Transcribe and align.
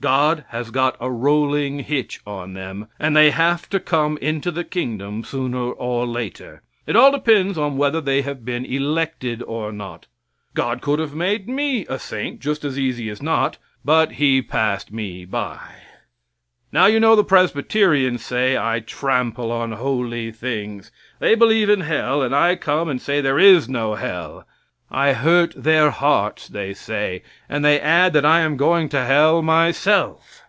God 0.00 0.44
has 0.48 0.72
got 0.72 0.96
a 0.98 1.08
rolling 1.08 1.78
hitch 1.78 2.20
on 2.26 2.54
them, 2.54 2.88
and 2.98 3.16
they 3.16 3.30
have 3.30 3.68
to 3.70 3.78
come 3.78 4.18
into 4.20 4.50
the 4.50 4.64
kingdom 4.64 5.22
sooner 5.22 5.70
or 5.70 6.06
later. 6.08 6.60
It 6.88 6.96
all 6.96 7.12
depends 7.12 7.56
on 7.56 7.76
whether 7.76 8.00
they 8.00 8.22
have 8.22 8.44
been 8.44 8.64
elected 8.64 9.44
or 9.44 9.70
not. 9.70 10.08
God 10.54 10.80
could 10.82 10.98
have 10.98 11.14
made 11.14 11.48
me 11.48 11.86
a 11.88 12.00
saint 12.00 12.40
just 12.40 12.64
as 12.64 12.76
easy 12.76 13.10
as 13.10 13.22
not, 13.22 13.58
but 13.84 14.10
He 14.14 14.42
passed 14.42 14.90
me 14.90 15.24
by. 15.24 15.60
Now 16.72 16.86
you 16.86 16.98
know 16.98 17.14
the 17.14 17.22
Presbyterians 17.22 18.24
say 18.24 18.58
I 18.58 18.80
trample 18.80 19.52
on 19.52 19.70
holy 19.70 20.32
things. 20.32 20.90
They 21.20 21.36
believe 21.36 21.70
in 21.70 21.82
hell 21.82 22.22
and 22.22 22.34
I 22.34 22.56
come 22.56 22.88
and 22.88 23.00
say 23.00 23.20
there 23.20 23.38
is 23.38 23.68
no 23.68 23.94
hell. 23.94 24.48
I 24.94 25.14
hurt 25.14 25.54
their 25.56 25.88
hearts, 25.88 26.48
they 26.48 26.74
say, 26.74 27.22
and 27.48 27.64
they 27.64 27.80
add 27.80 28.12
that 28.12 28.26
I 28.26 28.40
am 28.40 28.58
going 28.58 28.90
to 28.90 29.02
hell 29.02 29.40
myself. 29.40 30.42